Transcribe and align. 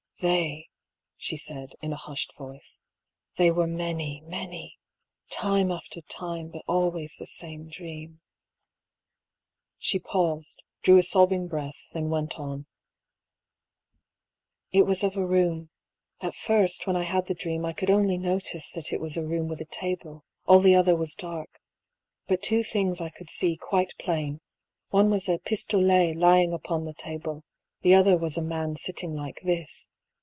"They," 0.23 0.67
she 1.17 1.35
said, 1.35 1.73
in 1.81 1.91
a 1.93 1.97
hushed 1.97 2.37
voice, 2.37 2.79
"they 3.37 3.49
were 3.49 3.65
many, 3.65 4.21
many; 4.27 4.77
time 5.31 5.71
after 5.71 6.01
time, 6.01 6.49
but 6.51 6.61
always 6.67 7.17
the 7.17 7.25
same 7.25 7.69
dream." 7.69 8.21
She 9.79 9.97
paused, 9.97 10.61
drew 10.83 10.99
a 10.99 11.01
sobbing 11.01 11.47
breath, 11.47 11.87
then 11.93 12.11
went 12.11 12.39
on:" 12.39 12.67
It 14.71 14.83
was 14.83 15.03
of 15.03 15.17
a 15.17 15.25
room. 15.25 15.71
At 16.21 16.35
first 16.35 16.85
when 16.85 16.95
I 16.95 17.01
had 17.01 17.25
the 17.25 17.33
dream 17.33 17.65
I 17.65 17.73
could 17.73 17.89
only 17.89 18.19
notice 18.19 18.69
that 18.73 18.93
it 18.93 19.01
was 19.01 19.17
a 19.17 19.25
room 19.25 19.47
with 19.47 19.59
a 19.59 19.65
table, 19.65 20.23
all 20.45 20.59
the 20.59 20.75
other 20.75 20.95
was 20.95 21.15
dark. 21.15 21.59
But 22.27 22.43
two 22.43 22.63
things 22.63 23.01
I 23.01 23.09
could 23.09 23.31
see 23.31 23.57
quite 23.57 23.97
plain: 23.97 24.39
one 24.91 25.09
was 25.09 25.27
a 25.27 25.39
pistolet 25.39 26.13
lying 26.15 26.53
upon 26.53 26.85
the 26.85 26.93
table, 26.93 27.43
the 27.81 27.95
other 27.95 28.15
was 28.15 28.37
a 28.37 28.43
man 28.43 28.75
sitting 28.75 29.15
like 29.15 29.41
this." 29.41 29.87